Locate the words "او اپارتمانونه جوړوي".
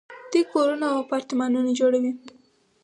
0.91-2.11